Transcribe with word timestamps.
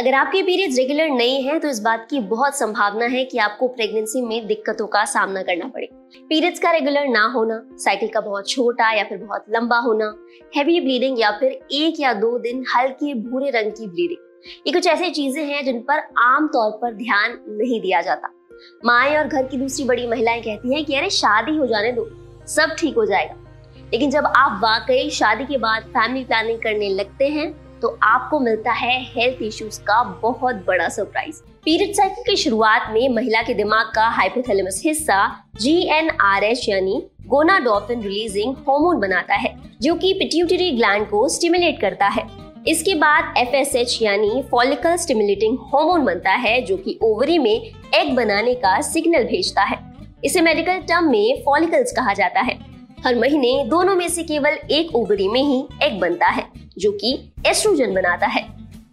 अगर 0.00 0.14
आपके 0.14 0.42
periods 0.42 0.76
regular 0.78 1.08
नहीं 1.08 1.42
है 1.42 1.58
तो 1.58 1.68
इस 1.68 1.80
बात 1.80 2.06
की 2.10 2.20
बहुत 2.20 2.58
संभावना 2.58 3.04
है 3.04 3.24
कि 3.24 3.38
आपको 3.38 3.68
प्रेगनेंसी 3.68 4.22
में 4.22 4.46
दिक्कतों 4.46 4.86
का 4.86 5.04
सामना 5.04 5.42
करना 5.42 5.68
पड़े। 5.68 5.88
पीरियड्स 6.28 6.58
का 6.58 6.70
रेगुलर 6.70 7.08
ना 7.08 7.24
होना 7.24 7.62
साइकिल 7.72 8.08
का 8.08 8.20
बहुत 8.20 8.48
छोटा 8.48 8.92
या 8.92 9.04
फिर 9.04 9.18
बहुत 9.18 9.44
लंबा 9.50 9.78
होना 9.78 10.14
हैवी 10.56 10.80
ब्लीडिंग 10.80 11.20
या 11.20 11.30
फिर 11.30 11.52
एक 11.72 12.00
या 12.00 12.12
दो 12.12 12.38
दिन 12.38 12.64
हल्के 12.76 13.14
भूरे 13.14 13.50
रंग 13.50 13.72
की 13.72 13.86
ब्लीडिंग 13.86 14.18
ये 14.66 14.72
कुछ 14.72 14.86
ऐसी 14.86 15.10
चीज़ें 15.10 15.44
हैं 15.44 15.64
जिन 15.64 15.80
पर 15.80 15.98
आमतौर 16.18 16.70
पर 16.70 16.94
ध्यान 16.94 17.38
नहीं 17.48 17.80
दिया 17.80 18.00
जाता। 18.00 18.28
माए 18.84 19.16
और 19.16 19.28
घर 19.28 19.46
की 19.46 19.56
दूसरी 19.56 19.84
बड़ी 19.84 20.06
महिलाएँ 20.06 20.42
कहती 20.42 20.74
हैं 20.74 20.84
कि, 20.84 20.94
अरे, 20.94 21.10
शादी 21.10 21.56
हो 21.56 21.66
जाने 21.66 21.92
दो, 21.92 22.10
सब 22.46 22.76
ठीक 22.78 22.94
हो 22.94 23.06
जाएगा। 23.06 23.34
लेकिन 23.92 24.10
जब 24.10 24.26
आप 24.26 24.60
वाकई 24.62 25.10
शादी 25.10 25.44
के 25.44 25.58
बाद 25.58 25.82
फैमिली 25.82 26.24
प्लानिंग 26.24 26.58
करने 26.58 26.88
लगते 26.88 27.28
हैं 27.28 27.69
तो 27.82 27.98
आपको 28.02 28.38
मिलता 28.40 28.72
है 28.72 28.98
हेल्थ 29.06 29.42
इश्यूज़ 29.42 29.80
का 29.80 30.02
बहुत 30.22 30.64
बड़ा 30.66 30.88
सरप्राइज़ 30.88 31.40
पीरियड 31.64 31.94
साइकिल 31.94 32.24
की 32.24 32.36
शुरुआत 32.36 32.90
में 32.92 33.08
महिला 33.08 33.42
के 33.42 33.54
दिमाग 33.54 33.92
का 33.94 34.08
हाइपोथैलेमस 34.08 34.82
हिस्सा 34.84 35.18
जी 35.60 35.74
एन 35.92 36.10
आर 36.20 36.44
एच 36.44 36.68
यानी 36.68 37.02
गोनाडोफिन 37.26 38.02
रिलीजिंग 38.02 38.54
हार्मोन 38.58 39.00
बनाता 39.00 39.34
है, 39.34 39.54
जो 39.82 39.94
कि 39.94 40.12
पिट्यूटरी 40.12 40.70
ग्लैंड 40.70 41.06
को 41.06 41.28
स्टिमुलेट 41.28 41.80
करता 41.80 42.06
है। 42.08 42.24
इसके 42.68 42.94
बाद 42.94 43.34
एफ़ 43.38 43.54
एस 43.56 43.74
एच 43.76 43.98
यानी 44.02 44.42
फॉलिकल 44.50 44.96
स्टिमुलेटिंग 44.96 45.58
हार्मोन 45.74 46.04
बनता 46.04 46.30
है, 46.30 46.60
जो 46.62 46.76
कि 46.76 46.98
ओवरी 47.02 47.38
में 47.38 47.72
एग 47.94 48.14
बनाने 48.16 48.54
का 48.54 48.80
सिग्नल 48.82 49.24
भेजता 49.24 49.62
है। 49.62 49.78
इसे 50.24 50.40
मेडिकल 50.40 50.80
टर्म 50.80 51.10
में 51.10 51.42
फॉलिकल्स 51.44 51.92
कहा 51.92 52.14
जाता 52.14 52.40
है। 52.40 52.58
हर 53.06 53.14
महीने 53.14 53.52
दोनों 53.64 53.94
में 53.96 54.08
से 54.08 54.22
केवल 54.22 54.58
एक 54.70 54.94
ओवरी 54.96 55.28
में 55.28 55.42
ही 55.42 55.64
एग 55.82 56.00
बनता 56.00 56.26
है। 56.28 56.44
जो 56.80 56.90
कि 56.92 57.12
एस्ट्रोजन 57.46 57.94
बनाता 57.94 58.26
है। 58.26 58.42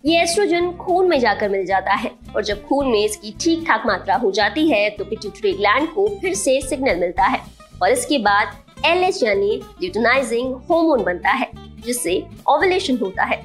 ये 0.06 0.22
एस्ट्रोजन 0.22 0.72
खून 0.72 1.08
में 1.10 1.20
जाकर 1.20 1.50
मिल 1.50 1.66
जाता 1.66 1.94
है 1.94 2.12
और 2.36 2.44
जब 2.44 2.64
खून 2.66 2.88
में 2.88 3.04
इसकी 3.04 3.34
ठीक 3.42 3.66
ठाक 3.68 3.84
मात्रा 3.88 4.16
हो 4.16 4.32
जाती 4.32 4.68
है 4.70 4.90
तो 4.90 5.06
पिट्यूटरी 5.06 5.52
ग्लैंड 5.54 5.88
को 5.90 6.08
फिर 6.22 6.34
से 6.34 6.60
सिग्नल 6.62 7.00
मिलता 7.00 7.26
है 7.26 7.40
और 7.82 7.90
इसके 7.90 8.18
बाद 8.20 8.56
एल 8.86 9.04
एच 9.04 9.22
यानी 9.24 9.56
ल्यूटनाइजिंग 9.82 10.54
हार्मोन 10.56 11.04
बनता 11.04 11.30
है, 11.30 11.50
जिससे 11.86 12.22
ओवुलेशन 12.50 12.98
होता 12.98 13.24
है। 13.24 13.42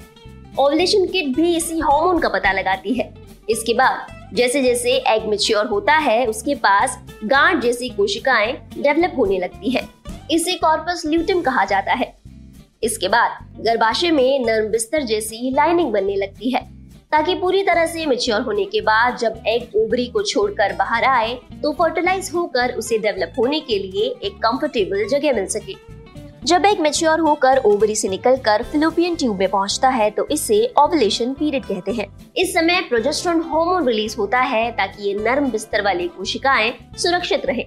ओवुलेशन 0.58 1.06
किट 1.06 1.34
भी 1.36 1.56
इसी 1.56 1.78
हार्मोन 1.80 2.18
का 2.18 2.28
पता 2.28 2.52
लगाती 2.52 2.94
है। 2.94 3.12
इसके 3.50 3.74
बाद 3.74 4.34
जैसे 4.34 4.62
जैसे 4.62 4.92
एग 5.08 5.26
मेच्योर 5.26 5.66
होता 5.66 5.96
है, 5.96 6.26
उसके 6.26 6.54
पास 6.54 6.98
गांठ 7.24 7.62
जैसी 7.62 7.88
कोशिकाएँ 7.88 8.52
डेवलप 8.78 9.14
होने 9.18 9.38
लगती 9.38 9.70
है। 9.70 9.88
इसे 10.30 10.54
कॉर्पस 10.54 11.02
ल्यूटिम 11.06 11.42
कहा 11.42 11.64
जाता 11.64 11.92
है। 11.92 12.12
इसके 12.82 13.08
बाद 13.08 13.62
गर्भाशय 13.64 14.10
में 14.10 14.44
नर्म 14.44 14.68
बिस्तर 14.68 15.02
जैसी 15.02 15.50
लाइनिंग 15.50 15.92
बनने 15.92 16.16
लगती 16.16 16.50
है, 16.50 16.60
ताकि 17.12 17.34
पूरी 17.34 17.62
तरह 17.62 17.86
से 17.86 18.06
मेच्योर 18.06 18.40
होने 18.40 18.64
के 18.64 18.80
बाद 18.80 19.16
जब 19.18 19.42
एग 19.46 19.76
ओवरी 19.76 20.06
को 20.06 20.22
छोड़कर 20.22 20.72
बाहर 20.72 21.04
आए 21.04 21.34
तो 21.62 21.72
फर्टिलाइज 21.72 22.30
होकर 22.34 22.74
उसे 22.74 22.98
डेवलप 22.98 23.32
होने 23.38 23.60
के 23.60 23.78
लिए 23.78 24.14
एक 24.22 24.36
कंफर्टेबल 24.38 25.06
जगह 25.08 25.32
मिल 25.32 25.46
सके। 25.48 25.74
जब 26.44 26.64
एग 26.66 26.80
मेच्योर 26.80 27.20
होकर 27.20 27.58
ओवरी 27.66 27.94
से 27.96 28.08
निकलकर 28.08 28.62
फिलोपियन 28.62 29.16
ट्यूब 29.16 29.38
में 29.38 29.48
पहुँचता 29.48 29.88
है 29.88 30.10
तो 30.10 30.26
इसे 30.30 30.64
ओवुलेशन 30.78 31.34
पीरियड 31.34 31.64
कहते 31.64 31.92
हैं। 31.92 32.06
इस 32.36 32.52
समय 32.54 32.80
प्रोजेस्ट्रॉन 32.80 33.40
हार्मोन 33.42 33.86
रिलीज़ 33.86 34.16
होता 34.16 34.40
है, 34.40 34.70
ताकि 34.72 35.08
ये 35.08 35.14
नर्म 35.14 35.50
बिस्तर 35.50 35.82
वाली 35.82 36.08
कोशिकाएँ 36.08 36.72
सुरक्षित 36.96 37.46
रहे। 37.46 37.66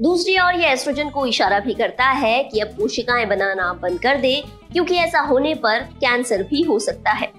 दूसरी 0.00 0.36
ओर 0.38 0.54
यह 0.54 0.70
एस्ट्रोजन 0.72 1.08
को 1.10 1.24
इशारा 1.26 1.58
भी 1.60 1.74
करता 1.74 2.04
है 2.04 2.42
कि 2.44 2.60
अब 2.60 2.68
कोशिकाएँ 2.68 3.24
बनाना 3.26 3.72
बंद 3.72 4.00
कर 4.00 4.16
दे, 4.16 4.42
क्योंकि 4.72 4.94
ऐसा 4.94 5.20
होने 5.20 5.54
पर 5.54 5.78
कैंसर 5.78 6.42
भी 6.42 6.62
हो 6.62 6.78
सकता 6.78 7.10
है। 7.10 7.30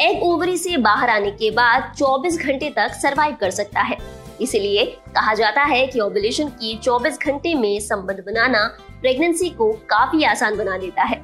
एग 0.00 0.22
ओवरी 0.22 0.56
से 0.56 0.76
बाहर 0.76 1.10
आने 1.10 1.30
के 1.30 1.50
बाद 1.50 1.92
24 1.98 2.38
घंटे 2.38 2.70
तक 2.70 2.94
सरवाइव 2.94 3.36
कर 3.40 3.50
सकता 3.50 3.80
है। 3.80 3.96
इसलिए 4.40 4.84
कहा 5.14 5.34
जाता 5.34 5.62
है 5.62 5.86
कि 5.86 6.00
ओवुलेशन 6.00 6.48
की 6.50 6.74
24 6.78 7.18
घंटे 7.18 7.54
में 7.54 7.78
संबंध 7.80 8.24
बनाना 8.26 8.66
प्रेगनेंसी 9.00 9.48
को 9.50 9.72
काफ़ी 9.90 10.24
आसान 10.24 10.56
बना 10.56 10.78
देता 10.78 11.02
है। 11.02 11.22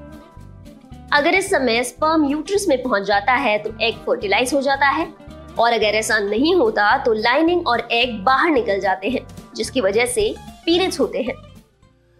अगर 1.12 1.34
इस 1.34 1.50
समय 1.50 1.84
स्पर्म 1.84 2.24
यूट्रस 2.24 2.66
में 2.68 2.82
पहुँच 2.82 3.02
जाता 3.02 3.32
है 3.32 3.58
तो 3.58 3.78
एग 3.80 3.94
फर्टिलाइज 3.96 4.54
हो 4.54 4.60
जाता 4.62 4.88
है। 4.88 5.12
और 5.58 5.72
अगर 5.72 5.94
ऐसा 5.96 6.18
नहीं 6.18 6.54
होता 6.54 6.96
तो 6.98 7.12
लाइनिंग 7.12 7.68
और 7.68 7.88
एग 7.92 8.18
बाहर 8.24 8.50
निकल 8.50 8.80
जाते 8.80 9.08
हैं, 9.08 9.26
जिसकी 9.56 9.80
वजह 9.80 10.06
से 10.06 10.34
पीरियड्स 10.66 11.00
होते 11.00 11.18
हैं। 11.18 11.34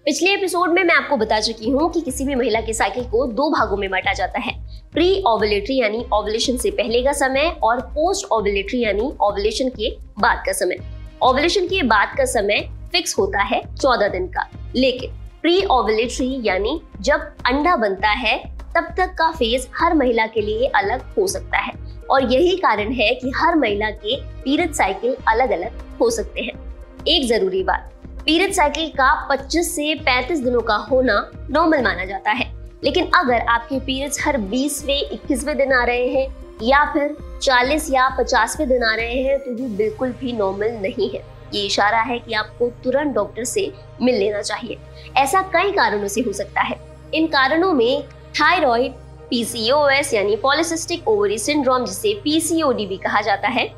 पिछले 0.05 0.34
एपिसोड 0.34 0.71
में 0.71 0.84
मैं 0.84 0.94
आपको 0.94 1.16
बता 1.16 1.41
चुकी 1.41 1.71
हूँ 1.71 1.93
कि 1.93 2.00
किसी 2.00 2.25
भी 2.25 2.34
महिला 2.34 2.60
के 2.60 2.72
साइकिल 2.72 3.05
को 3.05 3.27
दो 3.27 3.50
भागों 3.50 3.77
में 3.77 3.91
बांटा 3.91 4.12
जाता 4.12 4.38
है। 4.38 4.53
प्री 4.93 5.22
ओवुलेटरी 5.27 5.81
यानी 5.81 6.06
ओवलेशन 6.12 6.56
से 6.56 6.71
पहले 6.71 7.03
का 7.03 7.12
समय 7.12 7.56
और 7.62 7.81
पोस्ट 7.81 8.27
ओवुलेटरी 8.32 8.81
यानी 8.81 9.12
ओवुलेशन 9.21 9.69
के 9.69 9.97
बाद 10.19 10.43
का 10.47 10.53
समय। 10.53 10.77
ओवुलेशन 11.22 11.66
के 11.66 11.82
बाद 11.82 12.15
का 12.19 12.25
समय 12.25 12.88
फिक्स 12.93 13.19
होता 13.19 13.43
है 13.43 13.77
चौदह 13.77 14.09
दिन 14.09 14.27
का। 14.27 14.49
लेकिन 14.76 15.11
प्री 15.43 15.65
ओवुलेटरी 15.65 16.41
यानी 16.44 16.81
जब 17.00 17.21
अंडा 17.21 17.76
बनता 17.76 18.09
है, 18.09 18.38
तब 18.76 18.94
तक 18.97 19.15
का 19.19 19.31
फ़ेज़ 19.31 19.66
हर 19.76 19.94
महिला 19.94 20.26
के 20.26 20.41
लिए 20.41 20.66
अलग 20.66 21.15
हो 21.15 21.26
सकता 21.26 21.59
है। 21.59 21.72
और 22.11 22.32
यही 22.32 22.56
कारण 22.56 22.93
है 22.93 23.15
कि 23.15 23.32
हर 23.37 23.55
महिला 23.55 23.91
के 23.91 24.16
पीरियड 24.16 24.72
साइकिल 24.72 25.16
अलग 25.28 25.50
अलग 25.50 25.99
हो 26.00 26.11
सकते 26.11 26.41
हैं। 26.41 26.75
एक 27.09 27.28
ज़रूरी 27.28 27.62
बात 27.62 27.94
पीरियड 28.27 28.53
साइकिल 28.53 28.89
का 28.89 29.29
25 29.29 29.75
से 29.77 29.95
35 29.95 30.39
दिनों 30.41 30.61
का 30.61 30.75
होना 30.75 31.15
नॉर्मल 31.51 31.83
माना 31.83 32.05
जाता 32.05 32.31
है। 32.31 32.47
लेकिन 32.85 33.11
अगर 33.15 33.41
आपके 33.41 33.81
पीरियड्स 33.81 34.27
हर 34.27 34.37
20वें 34.39 35.11
21वें 35.11 35.57
दिन 35.57 35.73
आ 35.73 35.83
रहे 35.85 36.07
हैं, 36.09 36.57
या 36.62 36.85
फिर 36.85 37.17
40 37.43 37.91
या 37.91 38.09
50वें 38.19 38.69
दिन 38.69 38.85
आ 38.85 38.95
रहे 38.95 39.23
हैं 39.23 39.39
तो 39.39 39.51
ये 39.53 39.69
बिल्कुल 39.69 40.12
भी 40.12 40.33
नॉर्मल 40.33 40.73
नहीं 40.83 41.11
है। 41.11 41.23
ये 41.55 41.67
इशारा 41.67 42.01
है 42.01 42.19
कि 42.19 42.35
आपको 42.35 42.69
तुरंत 42.85 43.15
डॉक्टर 43.15 43.45
से 43.45 43.73
मिल 44.03 44.15
लेना 44.15 44.43
चाहिए। 44.43 44.79
ऐसा 45.17 45.43
कई 45.53 45.73
कारणों 45.73 46.09
से 46.09 46.21
हो 46.21 46.33
सकता 46.33 46.61
है। 46.61 46.81
इन 47.15 47.27
कारणों 47.27 47.73
में 47.73 48.03
थायराइड 48.41 48.93
पीसीओएस 49.31 50.15
यानी 50.15 50.37
पॉलिसिस्टिक 50.37 51.09
ओवरी 51.09 51.39
सिंड्रोम 51.39 51.85
जिसे 51.85 52.15
पीसीओडी 52.15 52.87
भी 52.87 52.97
कहा 52.97 53.21
जाता 53.21 53.49
है 53.49 53.73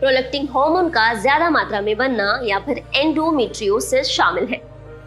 प्रोलेक्टिंग 0.00 0.48
हार्मोन 0.48 0.88
का 0.88 1.12
ज़्यादा 1.14 1.48
मात्रा 1.50 1.80
में 1.80 1.96
बनना 1.96 2.40
या 2.44 2.58
फिर 2.58 2.78
एंडोमेट्रियोसिस 2.96 4.08
शामिल 4.08 4.44
है। 4.46 4.60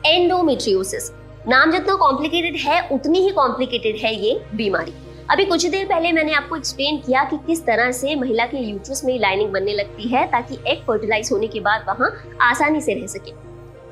एंडोमेट्रियोसिस 0.06 1.09
नाम 1.47 1.72
जितना 1.72 1.96
कॉम्प्लिकेटेड 1.96 2.56
है, 2.59 2.88
उतनी 2.91 3.19
ही 3.19 3.30
कॉम्प्लिकेटेड 3.30 3.96
है 3.97 4.13
ये 4.16 4.34
बीमारी। 4.56 4.94
अभी 5.31 5.46
कुछ 5.46 5.66
देर 5.66 5.85
पहले 5.88 6.12
मैंने 6.12 6.34
आपको 6.34 6.56
एक्सप्लेन 6.56 6.97
किया 6.97 7.24
कि 7.24 7.38
किस 7.47 7.66
तरह 7.66 7.91
से 7.91 8.16
महिला 8.16 8.46
के 8.46 8.57
यूट्रस 8.59 9.03
में 9.06 9.18
लाइनिंग 9.19 9.51
बनने 9.51 9.74
लगती 9.74 10.07
है 10.09 10.25
ताकि 10.31 10.59
एग 10.68 10.84
फर्टिलाइज 10.88 11.30
होने 11.31 11.47
के 11.47 11.59
बाद 11.59 11.85
वहाँ 11.88 12.12
आसानी 12.50 12.81
से 12.81 12.94
रह 12.94 13.07
सके। 13.07 13.31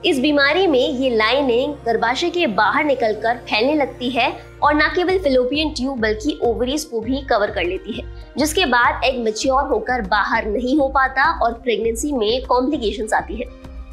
इस 0.05 0.19
बीमारी 0.19 0.67
में 0.67 0.79
ये 0.79 1.09
लाइनिंग 1.09 1.73
गर्भाशय 1.85 2.29
के 2.29 2.45
बाहर 2.47 2.83
निकलकर 2.83 3.37
फैलने 3.39 3.73
लगती 3.75 4.09
है 4.09 4.29
और 4.63 4.73
न 4.75 4.87
केवल 4.95 5.17
फिलोपियन 5.19 5.69
ट्यूब 5.69 5.99
बल्कि 5.99 6.37
ओवरीज 6.43 6.83
को 6.83 6.99
भी 7.01 7.21
कवर 7.21 7.51
कर 7.51 7.63
लेती 7.63 7.93
है, 7.93 8.03
जिसके 8.37 8.65
बाद 8.65 9.01
एग 9.05 9.19
मच्योर 9.25 9.63
होकर 9.63 10.01
बाहर 10.01 10.45
नहीं 10.45 10.77
हो 10.77 10.87
पाता 10.87 11.31
और 11.43 11.53
प्रेगनेंसी 11.53 12.11
में 12.11 12.45
कॉम्प्लिकेशंस 12.45 13.13
आती 13.13 13.35
है। 13.35 13.45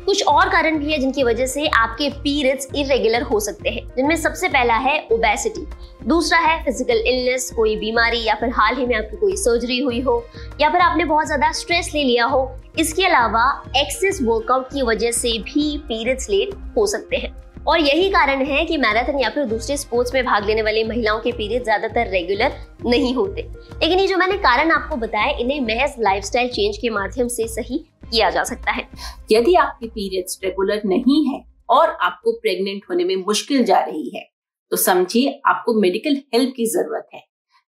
कुछ 0.06 0.22
और 0.24 0.48
कारण 0.48 0.78
भी 0.78 0.92
है 0.92 0.98
जिनकी 0.98 1.22
वजह 1.24 1.46
से 1.46 1.66
आपके 1.68 2.08
पीरियड्स 2.16 2.68
इरेगुलर 2.76 3.22
हो 3.22 3.38
सकते 3.40 3.68
हैं, 3.68 3.86
जिनमें 3.96 4.16
सबसे 4.16 4.48
पहला 4.48 4.74
है 4.76 4.98
ओबेसिटी 5.12 5.66
दूसरा 6.06 6.38
है 6.38 6.62
फ़िज़िकल 6.64 7.02
इलनेस 7.06 7.50
कोई 7.56 7.76
बीमारी 7.76 8.22
या 8.24 8.34
फिर 8.34 8.50
हाल 8.56 8.76
ही 8.76 8.86
में 8.86 8.94
आपकी 8.96 9.16
कोई 9.16 9.36
सर्जरी 9.36 9.78
हुई 9.78 10.00
हो, 10.00 10.22
या 10.60 10.68
फिर 10.70 10.80
आपने 10.80 11.04
बहुत 11.04 11.26
ज़्यादा 11.26 11.50
स्ट्रेस 11.52 11.90
ले 11.94 12.04
लिया 12.04 12.24
हो, 12.24 12.50
इसके 12.78 13.04
अलावा 13.06 13.44
एक्सेस 13.76 14.18
वर्कआउट 14.22 14.68
की 14.72 14.82
वजह 14.82 15.10
से 15.12 15.38
भी 15.40 15.76
पीरियड्स 15.88 16.30
लेट 16.30 16.54
हो 16.76 16.86
सकते 16.86 17.16
हैं। 17.16 17.34
और 17.64 17.80
यही 17.80 18.08
कारण 18.10 18.44
है 18.46 18.64
कि 18.64 18.76
मैराथन 18.78 19.18
या 19.20 19.28
फिर 19.28 19.44
दूसरे 19.44 19.76
स्पोर्ट्स 19.76 20.14
में 20.14 20.24
भाग 20.24 20.44
लेने 20.46 20.62
वाली 20.62 20.84
महिलाओं 20.84 21.18
के 21.20 21.32
पीरियड 21.32 21.64
ज़्यादातर 21.64 22.10
रेगुलर 22.10 22.52
नहीं 22.86 23.14
होते। 23.14 23.42
लेकिन 23.82 23.98
ये 23.98 24.06
जो 24.06 24.16
मैंने 24.16 24.36
कारण 24.38 24.70
आपको 24.70 24.96
बताया, 24.96 25.36
इन्हें 25.38 25.60
महज 25.62 25.94
लाइफस्टाइल 26.00 26.48
चेंज 26.48 26.78
के 26.78 26.90
माध्यम 26.90 27.28
से 27.28 27.48
सही 27.48 27.84
किया 28.06 28.30
जा 28.30 28.44
सकता 28.44 28.72
है। 28.72 28.88
यदि 29.32 29.54
आपके 29.56 29.86
पीरियड्स 29.88 30.40
रेगुलर 30.44 30.82
नहीं 30.86 31.24
है 31.26 31.42
और 31.68 31.90
आपको 32.02 32.32
प्रेग्नेंट 32.32 32.84
होने 32.90 33.04
में 33.04 33.16
मुश्किल 33.18 33.64
जा 33.64 33.78
रही 33.80 34.10
है 34.16 34.24
तो 34.72 34.76
समझिए 34.76 35.40
आपको 35.46 35.80
मेडिकल 35.80 36.16
हेल्प 36.34 36.52
की 36.56 36.66
ज़रूरत 36.66 37.08
है। 37.14 37.22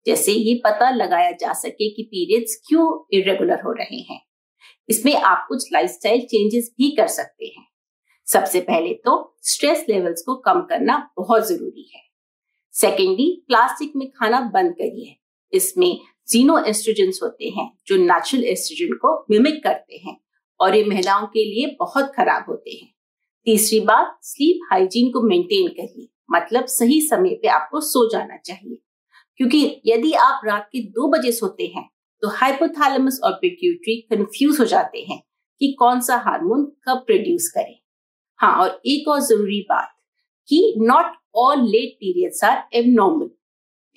जैसे 0.05 0.31
ये 0.31 0.53
पता 0.65 0.89
लगाया 0.89 1.31
जा 1.31 1.53
सके 1.53 1.89
कि 1.89 2.03
पीरियड्स 2.03 2.55
क्यों 2.67 2.87
इरेगुलर 3.13 3.61
हो 3.61 3.71
रहे 3.71 3.99
हैं। 4.01 4.19
इसमें 4.89 5.15
आप 5.15 5.45
कुछ 5.49 5.67
लाइफस्टाइल 5.73 6.21
चेंजेस 6.21 6.69
भी 6.77 6.89
कर 6.91 7.07
सकते 7.07 7.45
हैं। 7.47 7.65
सबसे 8.27 8.59
पहले 8.61 8.93
तो 9.05 9.37
स्ट्रेस 9.43 9.85
लेवल्स 9.89 10.21
को 10.21 10.35
कम 10.35 10.61
करना 10.61 10.97
बहुत 11.17 11.47
ज़रूरी 11.47 11.89
है। 11.95 12.01
सेकेंडली 12.73 13.29
प्लास्टिक 13.47 13.91
में 13.95 14.07
खाना 14.11 14.39
बंद 14.53 14.73
करिए। 14.73 15.15
इसमें 15.53 15.97
जीनो 16.27 16.57
एस्ट्रोजेंस 16.65 17.19
होते 17.23 17.49
हैं, 17.49 17.69
जो 17.87 17.95
नेचुरल 17.97 18.43
एस्ट्रोजन 18.43 18.93
को 18.95 19.13
मिमिक 19.29 19.63
करते 19.63 19.97
हैं। 19.97 20.17
और 20.59 20.75
ये 20.75 20.83
महिलाओं 20.85 21.25
के 21.27 21.43
लिए 21.45 21.75
बहुत 21.79 22.11
खराब 22.15 22.45
होते 22.49 22.71
हैं। 22.71 22.93
तीसरी 23.47 23.79
बात 23.79 24.17
स्लीप 24.23 24.67
हाइजीन 24.71 25.11
को 25.11 25.21
मेंटेन 25.21 25.67
करिए। 25.69 26.07
मतलब 26.31 26.65
सही 26.65 26.99
समय 27.01 27.35
पे 27.41 27.47
आपको 27.47 27.81
सो 27.81 28.09
जाना 28.11 28.37
चाहिए। 28.37 28.77
क्योंकि 29.39 29.81
यदि 29.85 30.11
आप 30.13 30.41
रात 30.45 30.69
के 30.71 30.81
दो 30.89 31.07
बजे 31.11 31.31
सोते 31.31 31.65
हैं 31.75 31.89
तो 32.23 32.29
हाइपोथैलेमस 32.31 33.19
और 33.23 33.31
पिट्यूटरी 33.31 33.95
कंफ्यूज 34.11 34.59
हो 34.59 34.65
जाते 34.65 35.05
हैं 35.09 35.21
कि 35.61 35.71
कौन 35.79 35.99
सा 36.01 36.15
हार्मोन 36.17 36.63
कब 36.87 37.03
प्रोड्यूस 37.07 37.51
करें। 37.55 37.75
हाँ 38.39 38.55
और 38.61 38.81
एक 38.85 39.07
और 39.07 39.19
ज़रूरी 39.19 39.59
बात 39.69 39.93
कि 40.49 40.73
not 40.77 41.15
all 41.35 41.61
late 41.61 41.95
periods 41.95 42.43
are 42.43 42.63
abnormal 42.73 43.27